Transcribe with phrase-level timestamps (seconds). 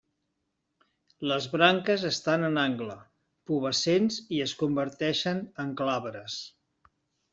[1.31, 2.95] Les branques estan en angle,
[3.51, 6.41] pubescents i es converteixen en glabres.